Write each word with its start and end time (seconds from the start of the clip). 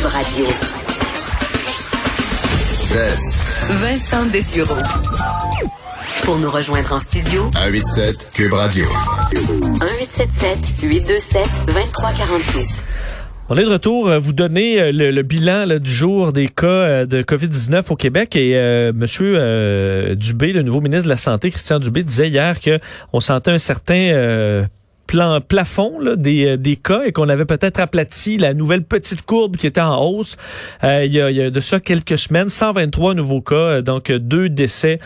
Cube 0.00 0.06
Radio. 0.12 0.46
Vincent 3.80 4.26
Dessureau. 4.32 4.74
Pour 6.24 6.38
nous 6.38 6.48
rejoindre 6.48 6.92
en 6.94 6.98
studio, 6.98 7.50
187 7.54 8.30
Cube 8.32 8.54
Radio. 8.54 8.84
1877 9.34 10.58
827 10.82 11.42
2346. 11.66 12.82
On 13.50 13.56
est 13.58 13.64
de 13.64 13.68
retour. 13.68 14.08
euh, 14.08 14.18
Vous 14.18 14.32
donner 14.32 14.80
euh, 14.80 14.92
le, 14.92 15.10
le 15.10 15.22
bilan 15.22 15.64
là, 15.66 15.78
du 15.78 15.90
jour 15.92 16.32
des 16.32 16.48
cas 16.48 16.66
euh, 16.66 17.06
de 17.06 17.22
COVID-19 17.22 17.82
au 17.90 17.96
Québec. 17.96 18.36
Et 18.36 18.56
euh, 18.56 18.92
Monsieur 18.94 19.34
euh, 19.36 20.14
Dubé, 20.14 20.52
le 20.52 20.62
nouveau 20.62 20.80
ministre 20.80 21.04
de 21.04 21.10
la 21.10 21.16
Santé, 21.16 21.50
Christian 21.50 21.78
Dubé, 21.78 22.02
disait 22.04 22.28
hier 22.28 22.60
que 22.60 22.78
on 23.12 23.20
sentait 23.20 23.50
un 23.50 23.58
certain 23.58 23.94
euh, 24.12 24.64
plan, 25.10 25.40
plafond 25.40 25.98
là, 25.98 26.14
des, 26.14 26.46
euh, 26.46 26.56
des 26.56 26.76
cas 26.76 27.02
et 27.04 27.10
qu'on 27.10 27.28
avait 27.28 27.44
peut-être 27.44 27.80
aplati 27.80 28.38
la 28.38 28.54
nouvelle 28.54 28.84
petite 28.84 29.22
courbe 29.22 29.56
qui 29.56 29.66
était 29.66 29.80
en 29.80 30.00
hausse. 30.00 30.36
Euh, 30.84 31.04
il, 31.04 31.12
y 31.12 31.20
a, 31.20 31.32
il 31.32 31.36
y 31.36 31.42
a 31.42 31.50
de 31.50 31.58
ça 31.58 31.80
quelques 31.80 32.16
semaines, 32.16 32.48
123 32.48 33.14
nouveaux 33.14 33.40
cas, 33.40 33.56
euh, 33.56 33.82
donc 33.82 34.12
deux 34.12 34.48
décès 34.48 35.00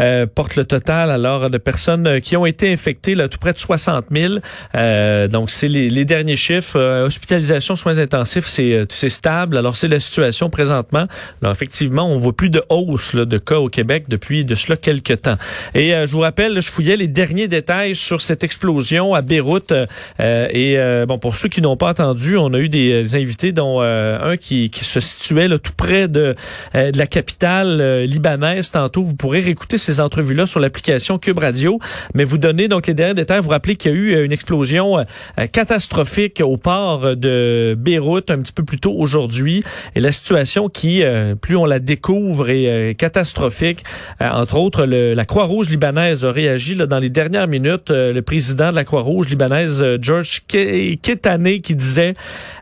euh, 0.00 0.24
portent 0.26 0.56
le 0.56 0.64
total 0.64 1.10
alors 1.10 1.50
de 1.50 1.58
personnes 1.58 2.06
euh, 2.06 2.20
qui 2.20 2.38
ont 2.38 2.46
été 2.46 2.72
infectées, 2.72 3.14
là, 3.14 3.28
tout 3.28 3.38
près 3.38 3.52
de 3.52 3.58
60 3.58 4.06
000. 4.10 4.34
Euh, 4.76 5.28
donc 5.28 5.50
c'est 5.50 5.68
les, 5.68 5.90
les 5.90 6.06
derniers 6.06 6.36
chiffres. 6.36 6.80
Hospitalisation, 7.04 7.76
soins 7.76 7.98
intensifs, 7.98 8.46
c'est 8.46 8.86
stable. 9.10 9.58
Alors 9.58 9.76
c'est 9.76 9.88
la 9.88 10.00
situation 10.00 10.48
présentement. 10.48 11.04
Alors 11.42 11.52
effectivement, 11.52 12.10
on 12.10 12.18
voit 12.18 12.32
plus 12.32 12.48
de 12.48 12.62
hausse 12.70 13.12
là, 13.12 13.26
de 13.26 13.36
cas 13.36 13.58
au 13.58 13.68
Québec 13.68 14.04
depuis 14.08 14.46
de 14.46 14.54
cela 14.54 14.78
quelques 14.78 15.20
temps. 15.20 15.36
Et 15.74 15.90
je 15.90 16.12
vous 16.12 16.20
rappelle, 16.20 16.62
je 16.62 16.70
fouillais 16.70 16.96
les 16.96 17.08
derniers 17.08 17.46
détails 17.46 17.94
sur 17.94 18.22
cette 18.22 18.42
explosion 18.42 19.14
à 19.14 19.20
Beyrouth. 19.20 19.49
Euh, 19.72 19.86
euh, 20.20 20.48
et 20.50 20.78
euh, 20.78 21.06
bon, 21.06 21.18
pour 21.18 21.36
ceux 21.36 21.48
qui 21.48 21.60
n'ont 21.60 21.76
pas 21.76 21.90
entendu, 21.90 22.36
on 22.36 22.52
a 22.54 22.58
eu 22.58 22.68
des, 22.68 23.02
des 23.02 23.16
invités, 23.16 23.52
dont 23.52 23.80
euh, 23.82 24.32
un 24.32 24.36
qui, 24.36 24.70
qui 24.70 24.84
se 24.84 25.00
situait 25.00 25.48
là, 25.48 25.58
tout 25.58 25.72
près 25.76 26.08
de, 26.08 26.34
euh, 26.74 26.90
de 26.90 26.98
la 26.98 27.06
capitale 27.06 27.80
euh, 27.80 28.04
libanaise. 28.04 28.70
Tantôt, 28.70 29.02
vous 29.02 29.14
pourrez 29.14 29.40
réécouter 29.40 29.78
ces 29.78 30.00
entrevues-là 30.00 30.46
sur 30.46 30.60
l'application 30.60 31.18
Cube 31.18 31.38
Radio. 31.38 31.78
Mais 32.14 32.24
vous 32.24 32.38
donnez 32.38 32.68
donc 32.68 32.86
les 32.86 32.94
derniers 32.94 33.14
détails. 33.14 33.40
Vous 33.40 33.50
rappelez 33.50 33.76
qu'il 33.76 33.90
y 33.90 33.94
a 33.94 33.96
eu 33.96 34.14
euh, 34.14 34.24
une 34.24 34.32
explosion 34.32 34.98
euh, 34.98 35.04
catastrophique 35.50 36.40
au 36.44 36.56
port 36.56 37.16
de 37.16 37.74
Beyrouth 37.78 38.30
un 38.30 38.38
petit 38.38 38.52
peu 38.52 38.64
plus 38.64 38.78
tôt 38.78 38.94
aujourd'hui. 38.96 39.62
Et 39.94 40.00
la 40.00 40.12
situation 40.12 40.68
qui, 40.68 41.02
euh, 41.02 41.34
plus 41.34 41.56
on 41.56 41.64
la 41.66 41.78
découvre, 41.78 42.50
est 42.50 42.66
euh, 42.66 42.92
catastrophique. 42.92 43.84
Euh, 44.20 44.28
entre 44.30 44.56
autres, 44.56 44.84
le- 44.84 45.14
la 45.14 45.24
Croix-Rouge 45.24 45.68
libanaise 45.68 46.24
a 46.24 46.32
réagi 46.32 46.74
là, 46.74 46.86
dans 46.86 46.98
les 46.98 47.08
dernières 47.10 47.48
minutes. 47.48 47.90
Euh, 47.90 48.12
le 48.12 48.22
président 48.22 48.70
de 48.70 48.76
la 48.76 48.84
Croix-Rouge 48.84 49.28
libanaise, 49.28 49.39
euh, 49.40 49.98
George 50.00 50.42
Ke- 50.48 50.98
Ketane, 51.00 51.60
qui 51.60 51.74
disait, 51.74 52.14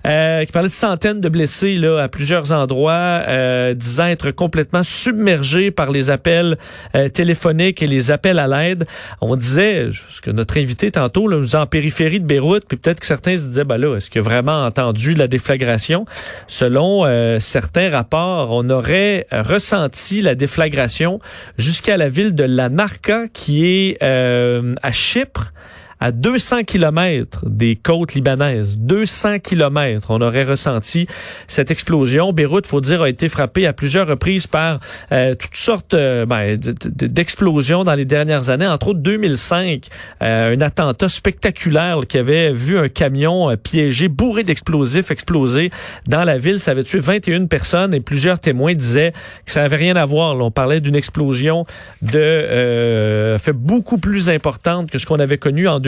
euh, 0.06 0.44
qui 0.44 0.52
parlait 0.52 0.68
de 0.68 0.74
centaines 0.74 1.20
de 1.20 1.28
blessés 1.28 1.76
là, 1.76 2.02
à 2.02 2.08
plusieurs 2.08 2.52
endroits, 2.52 3.22
euh, 3.28 3.74
disant 3.74 4.06
être 4.06 4.30
complètement 4.30 4.82
submergé 4.82 5.70
par 5.70 5.90
les 5.90 6.10
appels 6.10 6.56
euh, 6.94 7.08
téléphoniques 7.08 7.82
et 7.82 7.86
les 7.86 8.10
appels 8.10 8.38
à 8.38 8.46
l'aide. 8.46 8.86
On 9.20 9.36
disait, 9.36 9.88
ce 10.10 10.20
que 10.20 10.30
notre 10.30 10.58
invité 10.58 10.90
tantôt, 10.90 11.28
là, 11.28 11.38
nous 11.38 11.56
en 11.56 11.66
périphérie 11.66 12.20
de 12.20 12.26
Beyrouth, 12.26 12.64
puis 12.68 12.76
peut-être 12.76 13.00
que 13.00 13.06
certains 13.06 13.36
se 13.36 13.44
disaient, 13.44 13.64
ben 13.64 13.78
là, 13.78 13.96
est-ce 13.96 14.10
qu'il 14.10 14.20
a 14.20 14.24
vraiment 14.24 14.64
entendu 14.64 15.14
la 15.14 15.28
déflagration? 15.28 16.04
Selon 16.46 17.04
euh, 17.04 17.38
certains 17.40 17.90
rapports, 17.90 18.50
on 18.52 18.68
aurait 18.70 19.26
ressenti 19.32 20.22
la 20.22 20.34
déflagration 20.34 21.20
jusqu'à 21.58 21.96
la 21.96 22.08
ville 22.08 22.34
de 22.34 22.44
Larnaca, 22.44 23.24
qui 23.32 23.66
est 23.66 23.98
euh, 24.02 24.74
à 24.82 24.92
Chypre 24.92 25.52
à 26.00 26.12
200 26.12 26.64
kilomètres 26.64 27.44
des 27.48 27.76
côtes 27.76 28.14
libanaises. 28.14 28.78
200 28.78 29.40
kilomètres, 29.40 30.08
on 30.10 30.20
aurait 30.20 30.44
ressenti 30.44 31.06
cette 31.46 31.70
explosion. 31.70 32.32
Beyrouth, 32.32 32.66
faut 32.66 32.80
dire, 32.80 33.02
a 33.02 33.08
été 33.08 33.28
frappée 33.28 33.66
à 33.66 33.72
plusieurs 33.72 34.06
reprises 34.06 34.46
par 34.46 34.80
euh, 35.12 35.34
toutes 35.34 35.56
sortes 35.56 35.94
euh, 35.94 36.26
ben, 36.26 36.56
d'explosions 36.56 37.84
dans 37.84 37.94
les 37.94 38.04
dernières 38.04 38.50
années. 38.50 38.66
Entre 38.66 38.88
autres, 38.88 39.00
2005, 39.00 39.86
euh, 40.22 40.56
un 40.56 40.60
attentat 40.60 41.08
spectaculaire 41.08 42.00
qui 42.08 42.18
avait 42.18 42.52
vu 42.52 42.78
un 42.78 42.88
camion 42.88 43.50
euh, 43.50 43.56
piégé, 43.56 44.08
bourré 44.08 44.44
d'explosifs, 44.44 45.10
exploser 45.10 45.70
dans 46.06 46.24
la 46.24 46.38
ville. 46.38 46.58
Ça 46.58 46.72
avait 46.72 46.82
tué 46.82 46.98
21 46.98 47.46
personnes 47.46 47.94
et 47.94 48.00
plusieurs 48.00 48.38
témoins 48.38 48.74
disaient 48.74 49.12
que 49.46 49.52
ça 49.52 49.62
n'avait 49.62 49.76
rien 49.76 49.96
à 49.96 50.04
voir. 50.04 50.36
On 50.38 50.50
parlait 50.50 50.80
d'une 50.80 50.96
explosion 50.96 51.64
de 52.02 52.18
euh, 52.18 53.38
fait 53.38 53.52
beaucoup 53.52 53.98
plus 53.98 54.30
importante 54.30 54.90
que 54.90 54.98
ce 54.98 55.06
qu'on 55.06 55.18
avait 55.18 55.38
connu 55.38 55.68
en 55.68 55.80
2005 55.80 55.87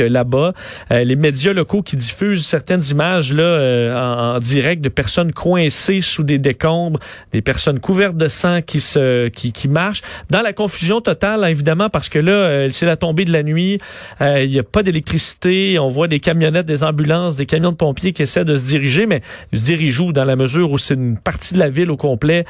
euh, 0.00 0.08
là-bas. 0.08 0.52
Euh, 0.90 1.04
les 1.04 1.16
médias 1.16 1.52
locaux 1.52 1.82
qui 1.82 1.96
diffusent 1.96 2.46
certaines 2.46 2.82
images 2.90 3.32
là 3.32 3.42
euh, 3.42 4.34
en, 4.36 4.40
direct 4.40 4.82
de 4.82 4.88
personnes 4.88 5.32
coincées 5.32 6.00
sous 6.00 6.22
des 6.22 6.38
décombres, 6.38 7.00
des 7.32 7.42
personnes 7.42 7.80
couvertes 7.80 8.16
de 8.16 8.28
sang 8.28 8.62
qui 8.62 8.80
se 8.80 9.28
qui, 9.28 9.68
marchent. 9.68 10.02
Dans 10.30 10.42
la 10.42 10.52
confusion 10.52 11.00
totale 11.00 11.42
hein, 11.44 11.48
évidemment 11.48 11.90
parce 11.90 12.08
que 12.08 12.18
là 12.18 12.70
c'est 12.70 12.86
la 12.86 12.96
tombée 12.96 13.24
de 13.24 13.32
la 13.32 13.42
nuit, 13.42 13.78
il 14.20 14.48
n'y 14.48 14.58
a 14.58 14.62
pas 14.62 14.82
d'électricité, 14.82 15.78
on 15.78 15.88
voit 15.88 16.08
des 16.08 16.20
camionnettes, 16.20 16.66
des 16.66 16.84
ambulances, 16.84 17.36
des 17.36 17.46
camions 17.46 17.72
de 17.72 17.76
pompiers 17.76 18.12
qui 18.12 18.22
essaient 18.22 18.44
de 18.44 18.56
se 18.56 18.64
diriger 18.64 19.06
mais 19.06 19.22
se 19.52 19.62
dirigent 19.62 20.04
où? 20.04 20.12
Dans 20.12 20.24
la 20.24 20.36
mesure 20.36 20.70
où 20.70 20.78
c'est 20.78 20.94
une 20.94 21.16
partie 21.16 21.54
de 21.54 21.58
la 21.58 21.68
ville 21.68 21.90
au 21.90 21.96
complet 21.96 22.44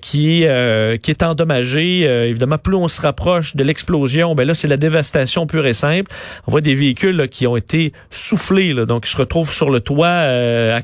qui 0.00 0.44
est 0.44 1.02
qui 1.02 1.10
est 1.10 1.22
endommagée. 1.22 2.02
Évidemment 2.28 2.58
plus 2.58 2.76
on 2.76 2.88
se 2.88 3.00
rapproche 3.00 3.56
de 3.56 3.64
l'explosion 3.64 4.34
ben 4.34 4.46
là 4.46 4.54
c'est 4.54 4.68
la 4.68 4.76
dévastation 4.76 5.46
pure 5.46 5.66
et 5.66 5.74
simple 5.74 6.10
on 6.46 6.50
voit 6.50 6.60
des 6.60 6.74
véhicules 6.74 7.28
qui 7.28 7.46
ont 7.46 7.56
été 7.56 7.92
soufflés, 8.10 8.72
là, 8.72 8.84
donc 8.84 9.06
ils 9.06 9.10
se 9.10 9.16
retrouvent 9.16 9.52
sur 9.52 9.70
le 9.70 9.80
toit, 9.80 10.06
euh, 10.06 10.76
à, 10.76 10.82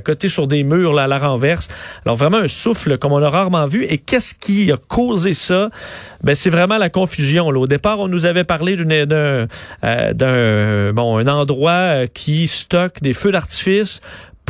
côté, 0.00 0.28
sur 0.28 0.46
des 0.46 0.62
murs 0.62 0.92
là, 0.92 1.04
à 1.04 1.06
la 1.06 1.18
renverse. 1.18 1.68
Alors 2.04 2.16
vraiment 2.16 2.38
un 2.38 2.48
souffle 2.48 2.98
comme 2.98 3.12
on 3.12 3.22
a 3.22 3.30
rarement 3.30 3.66
vu. 3.66 3.84
Et 3.84 3.98
qu'est-ce 3.98 4.34
qui 4.34 4.70
a 4.72 4.76
causé 4.76 5.34
ça? 5.34 5.70
Ben 6.22 6.34
c'est 6.34 6.50
vraiment 6.50 6.78
la 6.78 6.90
confusion. 6.90 7.50
Là. 7.50 7.60
Au 7.60 7.66
départ, 7.66 8.00
on 8.00 8.08
nous 8.08 8.26
avait 8.26 8.44
parlé 8.44 8.76
euh, 8.78 9.46
d'un 10.12 10.92
bon 10.92 11.28
endroit 11.28 11.70
euh, 11.70 12.06
qui 12.12 12.46
stocke 12.46 13.00
des 13.02 13.14
feux 13.14 13.32
d'artifice. 13.32 14.00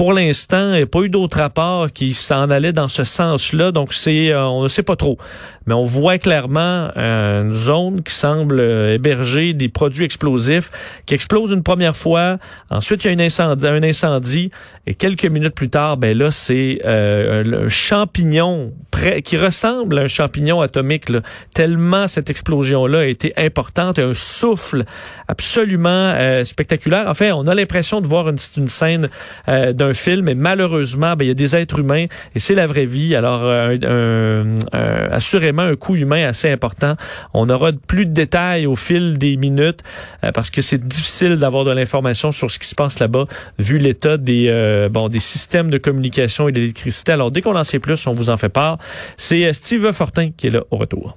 Pour 0.01 0.15
l'instant, 0.15 0.73
il 0.73 0.77
n'y 0.77 0.83
a 0.85 0.87
pas 0.87 1.01
eu 1.01 1.11
d'autres 1.11 1.37
rapports 1.37 1.93
qui 1.93 2.15
s'en 2.15 2.49
allaient 2.49 2.73
dans 2.73 2.89
ce 2.89 3.05
sens-là, 3.05 3.71
donc 3.71 3.93
c'est 3.93 4.31
euh, 4.31 4.47
on 4.47 4.63
ne 4.63 4.69
sait 4.69 4.83
pas 4.83 4.97
trop. 4.97 5.19
Mais 5.67 5.75
on 5.75 5.85
voit 5.85 6.17
clairement 6.17 6.89
euh, 6.97 7.43
une 7.43 7.53
zone 7.53 8.03
qui 8.03 8.15
semble 8.15 8.61
euh, 8.61 8.95
héberger 8.95 9.53
des 9.53 9.69
produits 9.69 10.07
explosifs 10.07 10.71
qui 11.05 11.13
explosent 11.13 11.51
une 11.51 11.63
première 11.63 11.95
fois. 11.95 12.39
Ensuite, 12.71 13.05
il 13.05 13.09
y 13.09 13.11
a 13.11 13.71
un 13.71 13.83
incendie 13.83 14.51
et 14.87 14.95
quelques 14.95 15.27
minutes 15.27 15.55
plus 15.55 15.69
tard, 15.69 15.99
ben 15.99 16.17
là, 16.17 16.31
c'est 16.31 16.81
euh, 16.87 17.45
un, 17.45 17.67
un 17.67 17.69
champignon 17.69 18.73
près, 18.91 19.21
qui 19.21 19.37
ressemble 19.37 19.99
à 19.99 20.03
un 20.03 20.09
champignon 20.09 20.63
atomique. 20.63 21.11
Là, 21.11 21.21
tellement 21.53 22.09
cette 22.09 22.31
explosion-là 22.31 23.01
a 23.01 23.05
été 23.05 23.35
importante, 23.37 23.99
et 23.99 24.03
un 24.03 24.15
souffle 24.15 24.85
absolument 25.29 26.15
euh, 26.17 26.45
spectaculaire. 26.45 27.07
En 27.07 27.15
fait, 27.15 27.33
on 27.33 27.47
a 27.47 27.55
l'impression 27.55 28.01
de 28.01 28.09
voir 28.09 28.31
une, 28.31 28.39
une 28.57 28.69
scène 28.69 29.11
euh, 29.49 29.75
film, 29.93 30.27
mais 30.27 30.35
malheureusement, 30.35 31.15
ben, 31.17 31.25
il 31.25 31.29
y 31.29 31.31
a 31.31 31.35
des 31.35 31.57
êtres 31.57 31.79
humains 31.79 32.07
et 32.35 32.39
c'est 32.39 32.55
la 32.55 32.67
vraie 32.67 32.85
vie. 32.87 33.15
Alors, 33.15 33.41
euh, 33.45 33.77
un- 33.83 34.79
un- 34.79 35.11
assurément, 35.13 35.63
un 35.63 35.77
coût 35.77 35.97
humain 35.97 36.27
assez 36.27 36.51
important. 36.51 36.97
On 37.35 37.49
aura 37.49 37.71
plus 37.73 38.07
de 38.07 38.13
détails 38.13 38.67
au 38.67 38.77
fil 38.77 39.19
des 39.19 39.37
minutes 39.37 39.81
euh, 40.25 40.33
parce 40.33 40.51
que 40.51 40.63
c'est 40.63 40.83
difficile 40.87 41.37
d'avoir 41.37 41.65
de 41.65 41.71
l'information 41.71 42.33
sur 42.33 42.51
ce 42.51 42.59
qui 42.59 42.67
se 42.69 42.75
passe 42.75 42.99
là-bas 42.99 43.27
vu 43.59 43.79
l'état 43.79 44.17
des 44.17 44.47
euh, 44.49 44.89
bon 44.89 45.09
des 45.09 45.21
systèmes 45.21 45.71
de 45.71 45.79
communication 45.79 46.49
et 46.49 46.53
d'électricité. 46.53 47.13
Alors, 47.13 47.31
dès 47.31 47.43
qu'on 47.43 47.57
en 47.57 47.65
sait 47.65 47.79
plus, 47.79 48.07
on 48.07 48.13
vous 48.13 48.31
en 48.31 48.37
fait 48.37 48.49
part. 48.49 48.79
C'est 49.17 49.45
euh, 49.47 49.53
Steve 49.53 49.91
Fortin 49.93 50.31
qui 50.37 50.49
est 50.49 50.51
là 50.51 50.63
au 50.71 50.77
retour. 50.77 51.17